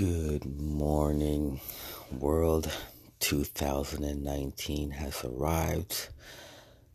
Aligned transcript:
Good 0.00 0.46
morning, 0.58 1.60
world. 2.10 2.72
2019 3.18 4.92
has 4.92 5.22
arrived. 5.26 6.08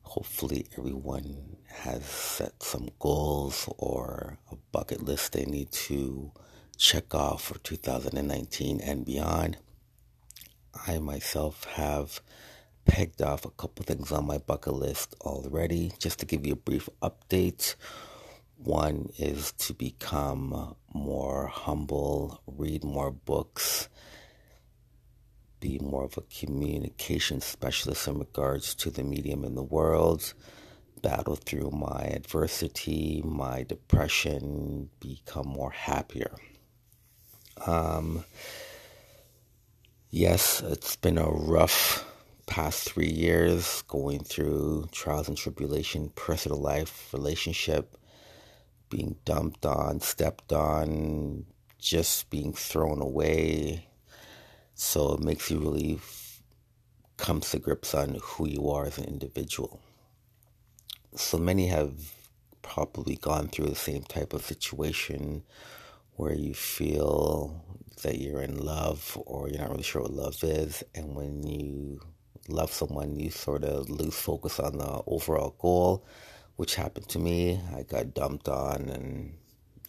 Hopefully, 0.02 0.66
everyone 0.76 1.58
has 1.68 2.04
set 2.04 2.64
some 2.64 2.90
goals 2.98 3.70
or 3.78 4.40
a 4.52 4.56
bucket 4.72 5.04
list 5.04 5.34
they 5.34 5.46
need 5.46 5.72
to 5.72 6.32
check 6.80 7.14
off 7.14 7.44
for 7.44 7.60
2019 7.60 8.82
and 8.82 9.06
beyond. 9.06 9.58
I 10.88 10.98
myself 10.98 11.66
have 11.76 12.22
pegged 12.86 13.22
off 13.22 13.46
a 13.46 13.52
couple 13.52 13.86
things 13.86 14.12
on 14.12 14.26
my 14.26 14.40
bucket 14.40 14.74
list 14.74 15.14
already. 15.22 15.92
Just 16.00 16.22
to 16.22 16.26
give 16.26 16.44
you 16.44 16.54
a 16.54 16.56
brief 16.56 16.90
update 17.04 17.76
one 18.58 19.10
is 19.18 19.52
to 19.54 19.74
become 19.74 20.76
more 20.94 21.48
humble, 21.48 22.42
read 22.48 22.84
more 22.84 23.12
books, 23.12 23.90
be 25.60 25.80
more 25.80 26.04
of 26.04 26.18
a 26.18 26.22
communication 26.22 27.42
specialist 27.42 28.08
in 28.08 28.20
regards 28.20 28.76
to 28.76 28.90
the 28.90 29.04
medium 29.04 29.44
in 29.44 29.56
the 29.56 29.64
world, 29.64 30.34
battle 31.02 31.36
through 31.36 31.72
my 31.72 32.04
adversity, 32.04 33.22
my 33.26 33.64
depression, 33.64 34.90
become 35.00 35.48
more 35.48 35.72
happier. 35.72 36.32
Um, 37.66 38.26
yes, 40.10 40.62
it's 40.62 40.96
been 40.96 41.18
a 41.18 41.30
rough 41.30 42.06
past 42.48 42.90
three 42.90 43.10
years 43.10 43.84
going 43.88 44.24
through 44.24 44.88
trials 44.92 45.28
and 45.28 45.38
tribulation, 45.38 46.10
personal 46.16 46.60
life, 46.60 47.12
relationship 47.14 47.98
being 48.90 49.18
dumped 49.26 49.66
on, 49.66 50.00
stepped 50.00 50.52
on, 50.52 51.46
just 51.80 52.30
being 52.30 52.54
thrown 52.54 53.02
away. 53.02 53.88
So 54.74 55.14
it 55.14 55.22
makes 55.22 55.50
you 55.50 55.60
really 55.60 56.00
come 57.18 57.42
to 57.42 57.60
grips 57.60 57.94
on 57.94 58.18
who 58.22 58.48
you 58.48 58.70
are 58.70 58.86
as 58.86 58.98
an 58.98 59.06
individual. 59.06 59.80
So 61.16 61.38
many 61.38 61.68
have 61.68 61.94
probably 62.62 63.16
gone 63.16 63.48
through 63.48 63.68
the 63.68 63.76
same 63.76 64.04
type 64.04 64.34
of 64.34 64.42
situation 64.42 65.44
where 66.16 66.34
you 66.34 66.54
feel 66.54 67.64
that 68.04 68.18
you're 68.20 68.42
in 68.42 68.58
love 68.58 69.18
or 69.26 69.48
you're 69.48 69.60
not 69.60 69.70
really 69.70 69.84
sure 69.84 70.02
what 70.02 70.12
love 70.12 70.44
is. 70.44 70.84
And 70.94 71.16
when 71.16 71.44
you 71.44 72.02
love 72.48 72.72
someone, 72.72 73.16
you 73.16 73.32
sort 73.32 73.64
of 73.64 73.90
lose 73.90 74.16
focus 74.16 74.60
on 74.60 74.78
the 74.78 75.02
overall 75.08 75.56
goal 75.60 76.06
which 76.56 76.76
happened 76.76 77.08
to 77.10 77.20
me. 77.20 77.60
I 77.76 77.84
got 77.84 78.14
dumped 78.14 78.48
on, 78.48 78.90
and 78.90 79.38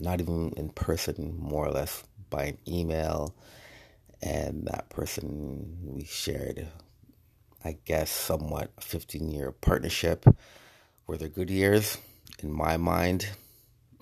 not 0.00 0.20
even 0.20 0.52
in 0.56 0.70
person, 0.70 1.36
more 1.38 1.66
or 1.66 1.70
less 1.70 2.04
by 2.30 2.44
an 2.44 2.58
email. 2.66 3.34
And 4.22 4.66
that 4.66 4.88
person, 4.88 5.78
we 5.82 6.04
shared, 6.04 6.66
I 7.64 7.76
guess, 7.84 8.10
somewhat 8.10 8.72
a 8.78 8.80
15 8.80 9.30
year 9.30 9.52
partnership. 9.52 10.24
Were 11.06 11.16
there 11.16 11.28
good 11.28 11.50
years? 11.50 11.98
In 12.42 12.52
my 12.52 12.76
mind, 12.76 13.28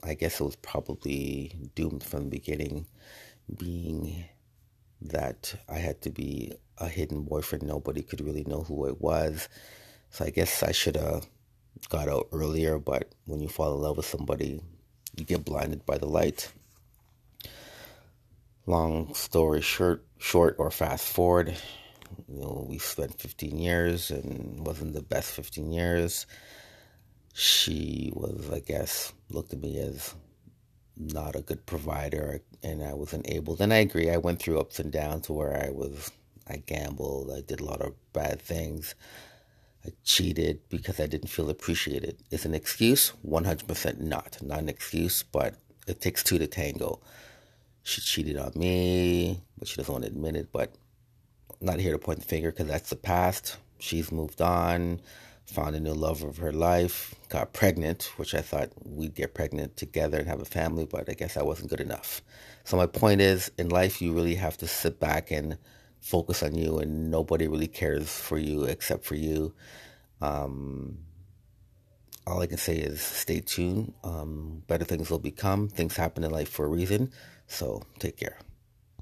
I 0.03 0.15
guess 0.15 0.41
it 0.41 0.45
was 0.45 0.57
probably 0.57 1.71
doomed 1.75 2.03
from 2.03 2.25
the 2.25 2.31
beginning, 2.31 2.87
being 3.59 4.25
that 5.03 5.55
I 5.69 5.79
had 5.79 6.01
to 6.03 6.11
be 6.11 6.53
a 6.79 6.89
hidden 6.89 7.23
boyfriend. 7.23 7.65
Nobody 7.65 8.03
could 8.03 8.21
really 8.21 8.45
know 8.45 8.63
who 8.63 8.89
I 8.89 8.93
was. 8.93 9.49
So 10.11 10.25
I 10.25 10.31
guess 10.31 10.63
I 10.63 10.73
should 10.73 10.97
have 10.97 11.27
got 11.89 12.09
out 12.09 12.29
earlier, 12.33 12.79
but 12.79 13.13
when 13.27 13.41
you 13.41 13.49
fall 13.49 13.75
in 13.75 13.81
love 13.81 13.97
with 13.97 14.07
somebody, 14.07 14.61
you 15.17 15.25
get 15.25 15.45
blinded 15.45 15.87
by 15.87 15.99
the 15.99 16.07
light. 16.07 16.53
Long 18.67 19.15
story 19.15 19.61
short, 19.61 20.05
short 20.19 20.57
or 20.59 20.71
fast 20.71 21.13
forward, 21.13 21.55
you 22.29 22.41
know, 22.41 22.67
we 22.69 22.79
spent 22.79 23.21
15 23.21 23.59
years 23.59 24.11
and 24.11 24.67
wasn't 24.67 24.95
the 24.95 25.03
best 25.03 25.33
15 25.33 25.73
years. 25.73 26.27
She 27.35 28.13
was, 28.15 28.51
I 28.51 28.61
guess, 28.61 29.13
looked 29.29 29.53
at 29.53 29.61
me 29.61 29.79
as 29.79 30.15
not 30.97 31.35
a 31.35 31.43
good 31.43 31.67
provider, 31.67 32.41
and 32.63 32.83
I 32.83 32.95
wasn't 32.95 33.29
able. 33.29 33.57
Then 33.57 33.73
I 33.73 33.79
agree. 33.79 34.11
I 34.11 34.19
went 34.19 34.41
through 34.41 34.61
ups 34.61 34.79
and 34.79 34.93
downs 34.93 35.29
where 35.29 35.57
I 35.67 35.71
was, 35.71 36.13
I 36.49 36.59
gambled, 36.59 37.33
I 37.37 37.41
did 37.41 37.61
a 37.61 37.65
lot 37.65 37.81
of 37.81 37.95
bad 38.13 38.41
things. 38.41 38.95
I 39.87 39.91
cheated 40.03 40.61
because 40.69 40.99
I 40.99 41.07
didn't 41.07 41.29
feel 41.29 41.51
appreciated. 41.51 42.17
Is 42.31 42.47
an 42.47 42.55
excuse? 42.55 43.13
100% 43.27 44.01
not. 44.01 44.39
Not 44.41 44.61
an 44.61 44.69
excuse, 44.69 45.23
but 45.23 45.55
it 45.87 46.01
takes 46.01 46.23
two 46.23 46.39
to 46.39 46.47
tango. 46.47 47.01
She 47.83 48.01
cheated 48.01 48.39
on 48.39 48.53
me, 48.55 49.43
but 49.59 49.69
she 49.69 49.77
doesn't 49.77 49.93
want 49.93 50.05
to 50.05 50.11
admit 50.11 50.37
it. 50.37 50.49
But 50.53 50.75
I'm 51.51 51.67
not 51.67 51.81
here 51.81 51.93
to 51.93 51.99
point 51.99 52.21
the 52.21 52.27
finger 52.27 52.51
because 52.51 52.69
that's 52.69 52.89
the 52.89 52.97
past. 52.97 53.59
She's 53.79 54.11
moved 54.11 54.41
on, 54.41 55.01
found 55.45 55.77
a 55.77 55.81
new 55.81 55.93
love 55.93 56.23
of 56.23 56.39
her 56.39 56.53
life, 56.53 57.15
got 57.29 57.53
pregnant, 57.53 58.05
which 58.17 58.35
I 58.35 58.41
thought 58.41 58.71
we'd 58.87 59.15
get 59.15 59.35
pregnant 59.35 59.77
together 59.77 60.19
and 60.19 60.27
have 60.27 60.41
a 60.41 60.47
family, 60.47 60.87
but 60.87 61.11
I 61.11 61.13
guess 61.13 61.35
that 61.35 61.45
wasn't 61.45 61.69
good 61.69 61.81
enough. 61.81 62.23
So 62.65 62.79
my 62.79 62.87
point 62.87 63.21
is, 63.21 63.51
in 63.59 63.69
life, 63.69 64.01
you 64.01 64.15
really 64.15 64.37
have 64.37 64.57
to 64.59 64.67
sit 64.67 64.99
back 64.99 65.31
and 65.31 65.59
focus 66.05 66.43
on 66.43 66.55
you, 66.55 66.79
and 66.79 67.11
nobody 67.11 67.49
really 67.49 67.67
cares 67.67 68.11
for 68.11 68.37
you 68.37 68.65
except 68.65 69.05
for 69.05 69.15
you. 69.17 69.55
Um, 70.21 70.99
all 72.27 72.41
I 72.41 72.47
can 72.47 72.59
say 72.59 72.77
is 72.77 73.01
stay 73.01 73.41
tuned. 73.41 73.95
Um, 74.05 74.63
better 74.67 74.85
things 74.85 75.11
will 75.11 75.19
become. 75.19 75.69
Things 75.69 75.97
happen 75.97 76.23
in 76.23 76.31
life 76.31 76.49
for 76.51 76.67
a 76.67 76.69
reason. 76.69 77.11
So 77.47 77.83
take 77.99 78.17
care. 78.17 78.39